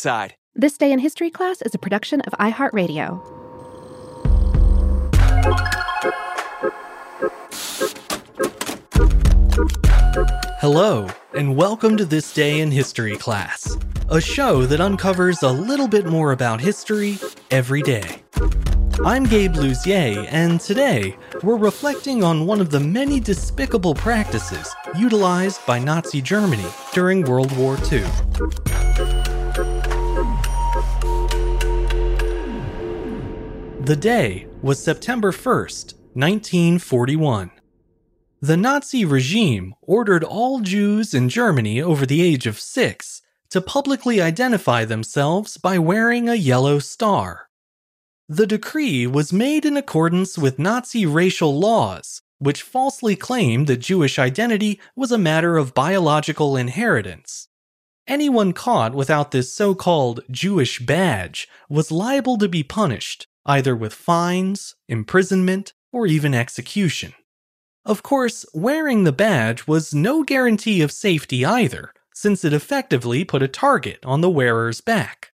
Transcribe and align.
Side. 0.00 0.34
This 0.54 0.78
Day 0.78 0.92
in 0.92 0.98
History 0.98 1.30
class 1.30 1.60
is 1.62 1.74
a 1.74 1.78
production 1.78 2.22
of 2.22 2.32
iHeartRadio. 2.40 3.20
Hello, 10.58 11.06
and 11.34 11.54
welcome 11.54 11.96
to 11.98 12.04
This 12.06 12.32
Day 12.32 12.60
in 12.60 12.70
History 12.70 13.16
class, 13.16 13.76
a 14.08 14.20
show 14.20 14.64
that 14.66 14.80
uncovers 14.80 15.42
a 15.42 15.52
little 15.52 15.88
bit 15.88 16.06
more 16.06 16.32
about 16.32 16.60
history 16.60 17.18
every 17.50 17.82
day. 17.82 18.22
I'm 19.04 19.24
Gabe 19.24 19.54
Luzier, 19.54 20.26
and 20.30 20.60
today 20.60 21.16
we're 21.42 21.56
reflecting 21.56 22.24
on 22.24 22.46
one 22.46 22.60
of 22.60 22.70
the 22.70 22.80
many 22.80 23.20
despicable 23.20 23.94
practices 23.94 24.74
utilized 24.96 25.64
by 25.66 25.78
Nazi 25.78 26.22
Germany 26.22 26.68
during 26.92 27.22
World 27.22 27.54
War 27.56 27.78
II. 27.92 28.04
The 33.90 33.96
day 33.96 34.46
was 34.62 34.80
September 34.80 35.32
1st, 35.32 35.94
1941. 36.14 37.50
The 38.40 38.56
Nazi 38.56 39.04
regime 39.04 39.74
ordered 39.82 40.22
all 40.22 40.60
Jews 40.60 41.12
in 41.12 41.28
Germany 41.28 41.82
over 41.82 42.06
the 42.06 42.22
age 42.22 42.46
of 42.46 42.60
six 42.60 43.20
to 43.48 43.60
publicly 43.60 44.22
identify 44.22 44.84
themselves 44.84 45.56
by 45.56 45.76
wearing 45.80 46.28
a 46.28 46.36
yellow 46.36 46.78
star. 46.78 47.48
The 48.28 48.46
decree 48.46 49.08
was 49.08 49.32
made 49.32 49.64
in 49.64 49.76
accordance 49.76 50.38
with 50.38 50.60
Nazi 50.60 51.04
racial 51.04 51.58
laws, 51.58 52.22
which 52.38 52.62
falsely 52.62 53.16
claimed 53.16 53.66
that 53.66 53.78
Jewish 53.78 54.20
identity 54.20 54.78
was 54.94 55.10
a 55.10 55.18
matter 55.18 55.56
of 55.56 55.74
biological 55.74 56.56
inheritance. 56.56 57.48
Anyone 58.06 58.52
caught 58.52 58.94
without 58.94 59.32
this 59.32 59.52
so 59.52 59.74
called 59.74 60.20
Jewish 60.30 60.78
badge 60.78 61.48
was 61.68 61.90
liable 61.90 62.38
to 62.38 62.48
be 62.48 62.62
punished, 62.62 63.26
either 63.46 63.74
with 63.74 63.92
fines, 63.94 64.74
imprisonment, 64.88 65.72
or 65.92 66.06
even 66.06 66.34
execution. 66.34 67.12
Of 67.84 68.02
course, 68.02 68.44
wearing 68.52 69.04
the 69.04 69.12
badge 69.12 69.66
was 69.66 69.94
no 69.94 70.22
guarantee 70.22 70.82
of 70.82 70.92
safety 70.92 71.44
either, 71.44 71.92
since 72.14 72.44
it 72.44 72.52
effectively 72.52 73.24
put 73.24 73.42
a 73.42 73.48
target 73.48 73.98
on 74.04 74.20
the 74.20 74.30
wearer's 74.30 74.80
back. 74.80 75.32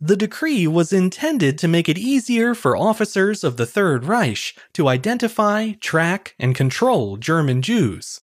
The 0.00 0.16
decree 0.16 0.66
was 0.66 0.92
intended 0.92 1.58
to 1.58 1.68
make 1.68 1.88
it 1.88 1.98
easier 1.98 2.54
for 2.54 2.76
officers 2.76 3.42
of 3.42 3.56
the 3.56 3.66
Third 3.66 4.04
Reich 4.04 4.54
to 4.74 4.88
identify, 4.88 5.72
track, 5.72 6.34
and 6.38 6.54
control 6.54 7.16
German 7.16 7.62
Jews. 7.62 8.20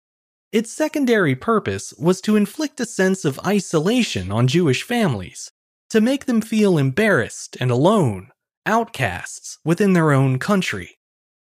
Its 0.52 0.72
secondary 0.72 1.36
purpose 1.36 1.94
was 1.96 2.20
to 2.22 2.34
inflict 2.34 2.80
a 2.80 2.84
sense 2.84 3.24
of 3.24 3.38
isolation 3.46 4.32
on 4.32 4.48
Jewish 4.48 4.82
families, 4.82 5.52
to 5.90 6.00
make 6.00 6.26
them 6.26 6.40
feel 6.40 6.76
embarrassed 6.76 7.56
and 7.60 7.70
alone, 7.70 8.30
outcasts 8.66 9.58
within 9.64 9.92
their 9.92 10.12
own 10.12 10.38
country. 10.38 10.98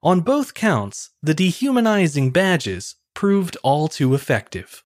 On 0.02 0.22
both 0.22 0.54
counts, 0.54 1.12
the 1.22 1.34
dehumanizing 1.34 2.32
badges 2.32 2.96
proved 3.14 3.56
all 3.64 3.88
too 3.88 4.14
effective. 4.14 4.84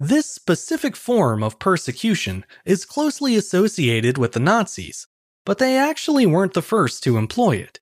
This 0.00 0.26
specific 0.26 0.94
form 0.94 1.42
of 1.42 1.58
persecution 1.58 2.44
is 2.64 2.84
closely 2.84 3.34
associated 3.34 4.16
with 4.16 4.32
the 4.32 4.40
Nazis, 4.40 5.08
but 5.44 5.58
they 5.58 5.76
actually 5.76 6.24
weren't 6.24 6.54
the 6.54 6.62
first 6.62 7.02
to 7.02 7.16
employ 7.16 7.56
it. 7.56 7.80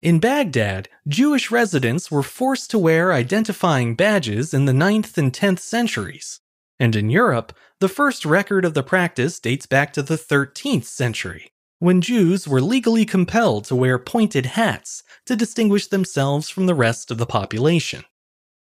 In 0.00 0.18
Baghdad, 0.18 0.88
Jewish 1.06 1.50
residents 1.50 2.10
were 2.10 2.22
forced 2.22 2.70
to 2.70 2.78
wear 2.78 3.12
identifying 3.12 3.94
badges 3.94 4.54
in 4.54 4.64
the 4.64 4.72
9th 4.72 5.18
and 5.18 5.30
10th 5.30 5.58
centuries. 5.58 6.40
And 6.78 6.96
in 6.96 7.10
Europe, 7.10 7.52
the 7.80 7.88
first 7.88 8.24
record 8.24 8.64
of 8.64 8.72
the 8.72 8.82
practice 8.82 9.38
dates 9.38 9.66
back 9.66 9.92
to 9.92 10.02
the 10.02 10.16
13th 10.16 10.84
century 10.84 11.52
when 11.80 12.02
Jews 12.02 12.46
were 12.46 12.60
legally 12.60 13.06
compelled 13.06 13.64
to 13.64 13.74
wear 13.74 13.98
pointed 13.98 14.46
hats 14.46 15.02
to 15.24 15.34
distinguish 15.34 15.86
themselves 15.88 16.50
from 16.50 16.66
the 16.66 16.74
rest 16.74 17.10
of 17.10 17.16
the 17.18 17.26
population. 17.26 18.04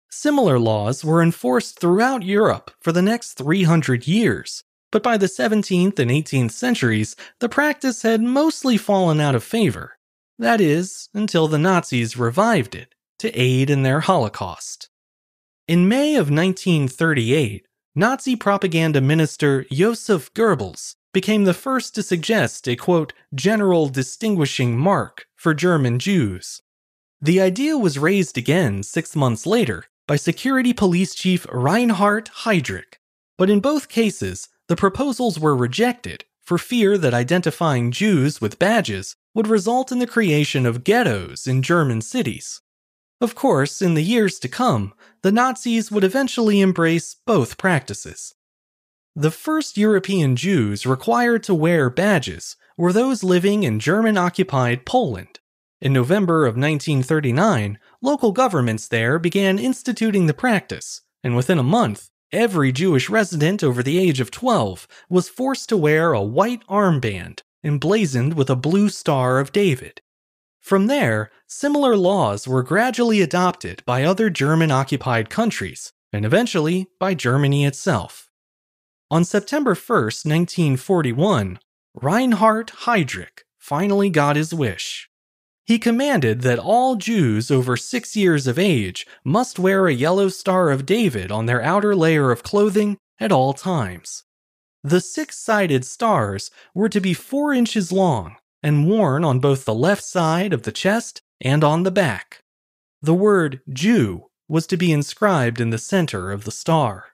Similar 0.08 0.58
laws 0.58 1.04
were 1.04 1.20
enforced 1.20 1.80
throughout 1.80 2.22
Europe 2.22 2.70
for 2.80 2.92
the 2.92 3.02
next 3.02 3.34
300 3.34 4.06
years, 4.06 4.62
but 4.92 5.02
by 5.02 5.16
the 5.16 5.26
17th 5.26 5.98
and 5.98 6.10
18th 6.10 6.52
centuries, 6.52 7.16
the 7.40 7.48
practice 7.48 8.02
had 8.02 8.22
mostly 8.22 8.76
fallen 8.76 9.20
out 9.20 9.34
of 9.34 9.44
favor. 9.44 9.98
That 10.38 10.60
is, 10.60 11.08
until 11.12 11.48
the 11.48 11.58
Nazis 11.58 12.16
revived 12.16 12.76
it 12.76 12.94
to 13.18 13.32
aid 13.32 13.68
in 13.68 13.82
their 13.82 14.00
Holocaust. 14.00 14.88
In 15.66 15.88
May 15.88 16.14
of 16.14 16.30
1938, 16.30 17.66
Nazi 17.96 18.36
propaganda 18.36 19.00
minister 19.00 19.66
Josef 19.72 20.32
Goebbels 20.32 20.94
became 21.12 21.44
the 21.44 21.54
first 21.54 21.94
to 21.94 22.02
suggest 22.02 22.68
a 22.68 22.76
quote, 22.76 23.12
general 23.34 23.88
distinguishing 23.88 24.76
mark 24.76 25.26
for 25.36 25.54
German 25.54 25.98
Jews. 25.98 26.62
The 27.20 27.40
idea 27.40 27.76
was 27.76 27.98
raised 27.98 28.38
again 28.38 28.82
six 28.82 29.16
months 29.16 29.46
later 29.46 29.84
by 30.06 30.16
Security 30.16 30.72
Police 30.72 31.14
Chief 31.14 31.46
Reinhard 31.50 32.30
Heydrich, 32.44 32.98
but 33.36 33.50
in 33.50 33.60
both 33.60 33.88
cases, 33.88 34.48
the 34.68 34.76
proposals 34.76 35.38
were 35.38 35.56
rejected 35.56 36.24
for 36.42 36.58
fear 36.58 36.96
that 36.96 37.12
identifying 37.12 37.90
Jews 37.90 38.40
with 38.40 38.58
badges 38.58 39.16
would 39.34 39.46
result 39.46 39.92
in 39.92 39.98
the 39.98 40.06
creation 40.06 40.64
of 40.64 40.84
ghettos 40.84 41.46
in 41.46 41.62
German 41.62 42.00
cities. 42.00 42.60
Of 43.20 43.34
course, 43.34 43.82
in 43.82 43.94
the 43.94 44.02
years 44.02 44.38
to 44.40 44.48
come, 44.48 44.94
the 45.22 45.32
Nazis 45.32 45.90
would 45.90 46.04
eventually 46.04 46.60
embrace 46.60 47.16
both 47.26 47.58
practices. 47.58 48.34
The 49.18 49.32
first 49.32 49.76
European 49.76 50.36
Jews 50.36 50.86
required 50.86 51.42
to 51.42 51.52
wear 51.52 51.90
badges 51.90 52.54
were 52.76 52.92
those 52.92 53.24
living 53.24 53.64
in 53.64 53.80
German 53.80 54.16
occupied 54.16 54.86
Poland. 54.86 55.40
In 55.80 55.92
November 55.92 56.46
of 56.46 56.54
1939, 56.54 57.80
local 58.00 58.30
governments 58.30 58.86
there 58.86 59.18
began 59.18 59.58
instituting 59.58 60.26
the 60.26 60.34
practice, 60.34 61.00
and 61.24 61.34
within 61.34 61.58
a 61.58 61.64
month, 61.64 62.10
every 62.30 62.70
Jewish 62.70 63.10
resident 63.10 63.64
over 63.64 63.82
the 63.82 63.98
age 63.98 64.20
of 64.20 64.30
12 64.30 64.86
was 65.10 65.28
forced 65.28 65.68
to 65.70 65.76
wear 65.76 66.12
a 66.12 66.22
white 66.22 66.64
armband 66.68 67.40
emblazoned 67.64 68.34
with 68.34 68.48
a 68.48 68.54
blue 68.54 68.88
Star 68.88 69.40
of 69.40 69.50
David. 69.50 70.00
From 70.60 70.86
there, 70.86 71.32
similar 71.48 71.96
laws 71.96 72.46
were 72.46 72.62
gradually 72.62 73.20
adopted 73.20 73.82
by 73.84 74.04
other 74.04 74.30
German 74.30 74.70
occupied 74.70 75.28
countries, 75.28 75.92
and 76.12 76.24
eventually 76.24 76.86
by 77.00 77.14
Germany 77.14 77.64
itself. 77.64 78.27
On 79.10 79.24
September 79.24 79.74
1st, 79.74 80.26
1941, 80.26 81.58
Reinhard 81.94 82.68
Heydrich 82.84 83.42
finally 83.56 84.10
got 84.10 84.36
his 84.36 84.52
wish. 84.52 85.08
He 85.64 85.78
commanded 85.78 86.42
that 86.42 86.58
all 86.58 86.96
Jews 86.96 87.50
over 87.50 87.74
six 87.74 88.14
years 88.14 88.46
of 88.46 88.58
age 88.58 89.06
must 89.24 89.58
wear 89.58 89.86
a 89.86 89.94
yellow 89.94 90.28
Star 90.28 90.68
of 90.70 90.84
David 90.84 91.32
on 91.32 91.46
their 91.46 91.62
outer 91.62 91.96
layer 91.96 92.30
of 92.30 92.42
clothing 92.42 92.98
at 93.18 93.32
all 93.32 93.54
times. 93.54 94.24
The 94.84 95.00
six 95.00 95.38
sided 95.38 95.86
stars 95.86 96.50
were 96.74 96.90
to 96.90 97.00
be 97.00 97.14
four 97.14 97.54
inches 97.54 97.90
long 97.90 98.36
and 98.62 98.86
worn 98.86 99.24
on 99.24 99.40
both 99.40 99.64
the 99.64 99.74
left 99.74 100.04
side 100.04 100.52
of 100.52 100.64
the 100.64 100.72
chest 100.72 101.22
and 101.40 101.64
on 101.64 101.82
the 101.82 101.90
back. 101.90 102.42
The 103.00 103.14
word 103.14 103.62
Jew 103.72 104.26
was 104.48 104.66
to 104.66 104.76
be 104.76 104.92
inscribed 104.92 105.62
in 105.62 105.70
the 105.70 105.78
center 105.78 106.30
of 106.30 106.44
the 106.44 106.50
star. 106.50 107.06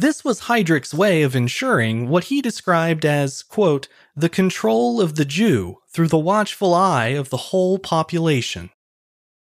This 0.00 0.22
was 0.22 0.42
Heydrich's 0.42 0.94
way 0.94 1.24
of 1.24 1.34
ensuring 1.34 2.08
what 2.08 2.24
he 2.24 2.40
described 2.40 3.04
as, 3.04 3.42
quote, 3.42 3.88
the 4.14 4.28
control 4.28 5.00
of 5.00 5.16
the 5.16 5.24
Jew 5.24 5.78
through 5.92 6.06
the 6.06 6.16
watchful 6.16 6.72
eye 6.72 7.08
of 7.08 7.30
the 7.30 7.48
whole 7.50 7.80
population. 7.80 8.70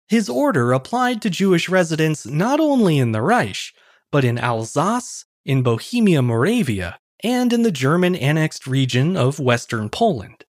His 0.07 0.27
order 0.27 0.73
applied 0.73 1.21
to 1.21 1.29
Jewish 1.29 1.69
residents 1.69 2.25
not 2.25 2.59
only 2.59 2.97
in 2.97 3.11
the 3.11 3.21
Reich, 3.21 3.73
but 4.09 4.25
in 4.25 4.39
Alsace, 4.39 5.25
in 5.45 5.61
Bohemia 5.61 6.23
Moravia, 6.23 6.97
and 7.23 7.53
in 7.53 7.61
the 7.61 7.71
German 7.71 8.15
annexed 8.15 8.65
region 8.65 9.15
of 9.15 9.39
Western 9.39 9.87
Poland. 9.87 10.45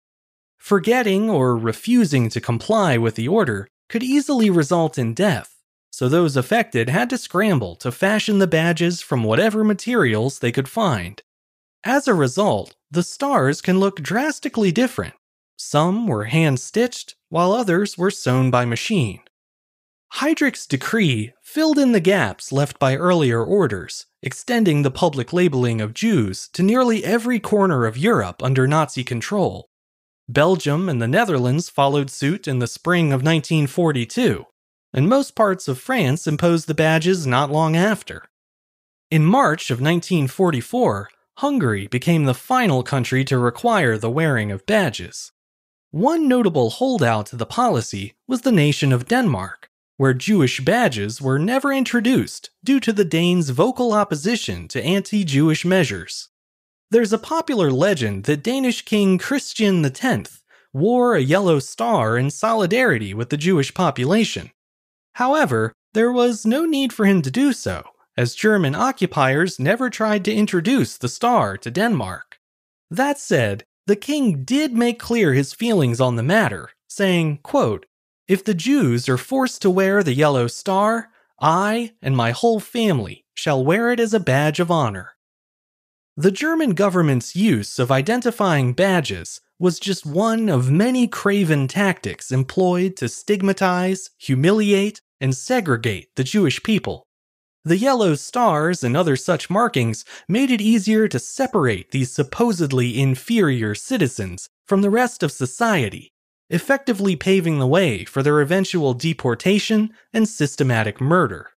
Forgetting 0.58 1.30
or 1.30 1.58
refusing 1.58 2.30
to 2.30 2.40
comply 2.40 2.98
with 2.98 3.16
the 3.16 3.28
order 3.28 3.68
could 3.90 4.04
easily 4.04 4.50
result 4.50 4.98
in 4.98 5.14
death, 5.14 5.59
so 5.92 6.08
those 6.08 6.38
affected 6.38 6.90
had 6.90 7.10
to 7.10 7.18
scramble 7.18 7.76
to 7.76 7.92
fashion 7.92 8.40
the 8.40 8.48
badges 8.48 9.02
from 9.02 9.24
whatever 9.24 9.64
materials 9.64 10.40
they 10.40 10.52
could 10.52 10.70
find. 10.70 11.22
As 11.84 12.08
a 12.08 12.14
result, 12.14 12.76
the 12.92 13.04
stars 13.04 13.62
can 13.62 13.80
look 13.80 14.02
drastically 14.02 14.72
different. 14.72 15.14
Some 15.58 16.08
were 16.08 16.26
hand 16.26 16.60
stitched, 16.60 17.16
while 17.30 17.52
others 17.52 17.98
were 17.98 18.12
sewn 18.12 18.52
by 18.52 18.66
machine. 18.66 19.22
Heydrich's 20.14 20.66
decree 20.66 21.34
filled 21.42 21.78
in 21.78 21.92
the 21.92 22.00
gaps 22.00 22.52
left 22.52 22.80
by 22.80 22.96
earlier 22.96 23.44
orders, 23.44 24.08
extending 24.24 24.82
the 24.82 24.92
public 24.92 25.32
labeling 25.32 25.82
of 25.82 25.94
Jews 25.94 26.50
to 26.54 26.64
nearly 26.64 27.04
every 27.06 27.40
corner 27.40 27.86
of 27.86 27.98
Europe 27.98 28.42
under 28.42 28.68
Nazi 28.68 29.04
control. 29.04 29.68
Belgium 30.28 30.90
and 30.90 31.02
the 31.02 31.08
Netherlands 31.08 31.70
followed 31.70 32.10
suit 32.10 32.48
in 32.48 32.60
the 32.60 32.68
spring 32.68 33.08
of 33.08 33.22
1942, 33.22 34.46
and 34.94 35.08
most 35.08 35.36
parts 35.36 35.68
of 35.68 35.80
France 35.80 36.28
imposed 36.28 36.68
the 36.68 36.74
badges 36.74 37.28
not 37.28 37.52
long 37.52 37.76
after. 37.76 38.26
In 39.12 39.26
March 39.26 39.72
of 39.72 39.82
1944, 39.82 41.10
Hungary 41.38 41.88
became 41.88 42.26
the 42.26 42.34
final 42.34 42.84
country 42.84 43.24
to 43.26 43.38
require 43.38 43.98
the 43.98 44.10
wearing 44.10 44.52
of 44.52 44.66
badges. 44.66 45.32
One 45.92 46.28
notable 46.28 46.70
holdout 46.70 47.28
to 47.28 47.36
the 47.36 47.46
policy 47.46 48.14
was 48.28 48.42
the 48.42 48.52
nation 48.52 48.92
of 48.92 49.08
Denmark, 49.08 49.70
where 49.98 50.14
Jewish 50.14 50.60
badges 50.60 51.22
were 51.22 51.40
never 51.40 51.74
introduced 51.74 52.52
due 52.64 52.80
to 52.82 52.94
the 52.94 53.06
Danes' 53.06 53.50
vocal 53.50 53.94
opposition 53.94 54.68
to 54.68 54.84
anti 54.84 55.24
Jewish 55.24 55.66
measures. 55.66 56.30
There's 56.92 57.14
a 57.14 57.18
popular 57.18 57.72
legend 57.72 58.26
that 58.26 58.44
Danish 58.44 58.84
King 58.84 59.18
Christian 59.18 59.84
X 59.84 60.42
wore 60.74 61.16
a 61.16 61.22
yellow 61.22 61.60
star 61.60 62.18
in 62.18 62.30
solidarity 62.30 63.14
with 63.14 63.30
the 63.30 63.38
Jewish 63.38 63.74
population. 63.74 64.52
However, 65.20 65.74
there 65.94 66.14
was 66.14 66.46
no 66.46 66.64
need 66.64 66.94
for 66.94 67.06
him 67.06 67.22
to 67.24 67.30
do 67.30 67.52
so, 67.52 67.84
as 68.16 68.36
German 68.36 68.74
occupiers 68.74 69.60
never 69.60 69.90
tried 69.90 70.24
to 70.24 70.34
introduce 70.34 70.98
the 70.98 71.10
star 71.10 71.58
to 71.58 71.70
Denmark. 71.70 72.40
That 72.90 73.20
said, 73.20 73.66
the 73.86 73.98
king 73.98 74.46
did 74.46 74.72
make 74.72 74.98
clear 74.98 75.34
his 75.34 75.52
feelings 75.52 76.00
on 76.00 76.16
the 76.16 76.24
matter, 76.24 76.70
saying, 76.88 77.40
quote, 77.44 77.86
if 78.30 78.46
the 78.46 78.54
Jews 78.54 79.10
are 79.10 79.18
forced 79.18 79.62
to 79.64 79.70
wear 79.70 80.04
the 80.04 80.14
yellow 80.14 80.48
star, 80.48 81.10
I 81.42 81.92
and 82.02 82.16
my 82.16 82.32
whole 82.32 82.62
family 82.62 83.26
shall 83.34 83.66
wear 83.66 83.92
it 83.92 84.00
as 84.00 84.14
a 84.14 84.22
badge 84.22 84.62
of 84.62 84.72
honor. 84.72 85.18
The 86.16 86.32
German 86.32 86.76
government's 86.76 87.36
use 87.36 87.78
of 87.78 87.92
identifying 87.92 88.72
badges 88.72 89.42
was 89.60 89.82
just 89.82 90.06
one 90.06 90.48
of 90.48 90.72
many 90.72 91.10
craven 91.10 91.68
tactics 91.68 92.32
employed 92.32 92.96
to 92.96 93.10
stigmatize, 93.10 94.12
humiliate, 94.18 95.02
and 95.20 95.36
segregate 95.36 96.10
the 96.16 96.24
Jewish 96.24 96.62
people. 96.64 97.04
The 97.66 97.78
yellow 97.78 98.16
stars 98.16 98.84
and 98.84 98.96
other 98.96 99.16
such 99.16 99.50
markings 99.50 100.06
made 100.28 100.50
it 100.50 100.62
easier 100.62 101.08
to 101.08 101.20
separate 101.20 101.92
these 101.92 102.12
supposedly 102.12 103.00
inferior 103.00 103.76
citizens 103.76 104.50
from 104.66 104.82
the 104.82 104.90
rest 104.90 105.24
of 105.24 105.32
society 105.32 106.14
effectively 106.50 107.16
paving 107.16 107.60
the 107.60 107.68
way 107.68 108.04
for 108.04 108.24
their 108.24 108.42
eventual 108.42 108.94
deportation 108.94 109.94
and 110.14 110.28
systematic 110.28 111.00
murder. 111.00 111.52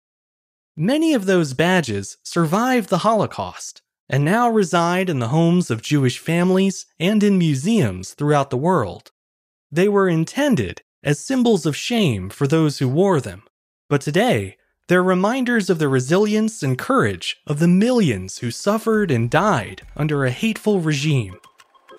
Many 0.77 1.15
of 1.15 1.27
those 1.27 1.55
badges 1.55 2.17
survived 2.25 2.89
the 2.89 2.99
Holocaust 2.99 3.83
and 4.09 4.25
now 4.25 4.51
reside 4.51 5.09
in 5.09 5.21
the 5.21 5.29
homes 5.29 5.71
of 5.71 5.83
Jewish 5.83 6.19
families 6.19 6.87
and 6.99 7.23
in 7.23 7.39
museums 7.39 8.15
throughout 8.15 8.51
the 8.51 8.57
world. 8.57 9.13
They 9.71 9.89
were 9.89 10.09
intended 10.09 10.83
as 11.05 11.25
symbols 11.25 11.65
of 11.65 11.77
shame 11.77 12.29
for 12.29 12.47
those 12.47 12.79
who 12.79 12.89
wore 12.89 13.21
them, 13.21 13.43
but 13.91 14.01
today 14.01 14.57
they're 14.89 15.03
reminders 15.03 15.69
of 15.69 15.79
the 15.79 15.89
resilience 15.89 16.63
and 16.63 16.79
courage 16.79 17.37
of 17.47 17.59
the 17.59 17.69
millions 17.69 18.39
who 18.39 18.51
suffered 18.51 19.11
and 19.11 19.29
died 19.31 19.83
under 19.97 20.25
a 20.25 20.31
hateful 20.31 20.81
regime. 20.81 21.37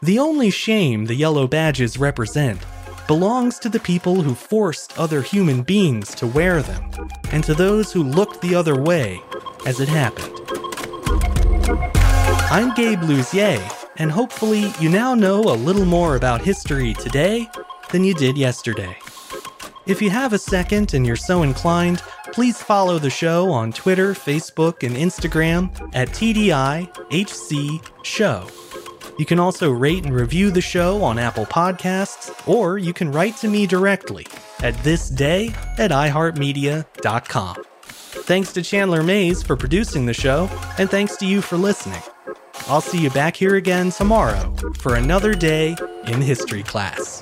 The 0.02 0.18
only 0.18 0.50
shame 0.50 1.06
the 1.06 1.16
yellow 1.16 1.48
badges 1.48 1.98
represent 1.98 2.60
belongs 3.08 3.60
to 3.60 3.70
the 3.70 3.80
people 3.80 4.22
who 4.22 4.34
forced 4.34 4.98
other 4.98 5.22
human 5.22 5.64
beings 5.64 6.16
to 6.16 6.28
wear 6.28 6.62
them, 6.62 6.90
and 7.32 7.44
to 7.44 7.54
those 7.54 7.92
who 7.92 8.04
looked 8.04 8.42
the 8.42 8.56
other 8.56 8.82
way 8.82 9.22
as 9.66 9.82
it 9.82 9.90
happened. 9.90 10.34
I'm 12.50 12.74
Gabe 12.74 13.02
Luzier, 13.02 13.60
and 13.98 14.12
hopefully 14.12 14.72
you 14.80 14.90
now 14.90 15.14
know 15.14 15.42
a 15.42 15.60
little 15.68 15.86
more 15.86 16.16
about 16.16 16.42
history 16.42 16.94
today 16.94 17.50
than 17.92 18.06
you 18.06 18.14
did 18.14 18.38
yesterday. 18.38 18.96
If 19.88 20.02
you 20.02 20.12
have 20.12 20.34
a 20.34 20.38
second 20.38 20.94
and 20.94 21.06
you're 21.06 21.16
so 21.16 21.42
inclined, 21.44 22.04
please 22.32 22.62
follow 22.62 23.00
the 23.00 23.10
show 23.10 23.52
on 23.52 23.74
Twitter, 23.74 24.14
Facebook, 24.14 24.84
and 24.86 24.96
Instagram 24.96 25.72
at 25.96 26.10
TDIHC 26.10 27.82
Show. 28.04 28.48
You 29.18 29.26
can 29.26 29.40
also 29.40 29.72
rate 29.72 30.06
and 30.06 30.14
review 30.14 30.52
the 30.52 30.62
show 30.62 31.04
on 31.04 31.20
Apple 31.20 31.46
Podcasts, 31.46 32.48
or 32.48 32.78
you 32.78 32.94
can 32.94 33.12
write 33.12 33.38
to 33.38 33.48
me 33.48 33.66
directly 33.66 34.26
at 34.62 34.76
thisday 34.76 35.52
at 35.78 35.92
iHeartMedia.com. 35.92 37.64
Thanks 37.84 38.54
to 38.54 38.62
Chandler 38.62 39.04
Mays 39.04 39.42
for 39.42 39.56
producing 39.56 40.06
the 40.06 40.14
show, 40.14 40.50
and 40.78 40.90
thanks 40.90 41.18
to 41.18 41.26
you 41.26 41.42
for 41.42 41.58
listening. 41.58 42.02
I'll 42.68 42.82
see 42.82 43.00
you 43.00 43.10
back 43.10 43.36
here 43.36 43.56
again 43.56 43.90
tomorrow 43.90 44.54
for 44.80 44.96
another 44.96 45.34
day 45.34 45.76
in 46.06 46.22
history 46.22 46.64
class. 46.64 47.22